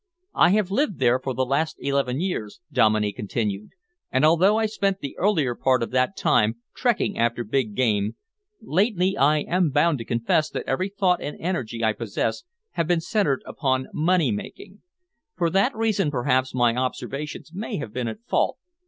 "I 0.33 0.49
have 0.53 0.71
lived 0.71 0.97
there 0.97 1.19
for 1.19 1.35
the 1.35 1.45
last 1.45 1.77
eleven 1.77 2.19
years," 2.19 2.59
Dominey 2.71 3.11
continued, 3.13 3.73
"and 4.11 4.25
although 4.25 4.57
I 4.57 4.65
spent 4.65 4.99
the 4.99 5.15
earlier 5.19 5.53
part 5.53 5.83
of 5.83 5.91
that 5.91 6.17
time 6.17 6.55
trekking 6.73 7.19
after 7.19 7.43
big 7.43 7.75
game, 7.75 8.15
lately 8.61 9.15
I 9.15 9.41
am 9.41 9.69
bound 9.69 9.99
to 9.99 10.03
confess 10.03 10.49
that 10.49 10.65
every 10.65 10.89
thought 10.89 11.21
and 11.21 11.37
energy 11.39 11.83
I 11.83 11.93
possess 11.93 12.41
have 12.71 12.87
been 12.87 12.99
centered 12.99 13.43
upon 13.45 13.89
money 13.93 14.31
making. 14.31 14.81
For 15.37 15.51
that 15.51 15.75
reason, 15.75 16.09
perhaps, 16.09 16.55
my 16.55 16.75
observations 16.75 17.51
may 17.53 17.77
have 17.77 17.93
been 17.93 18.07
at 18.07 18.23
fault. 18.27 18.57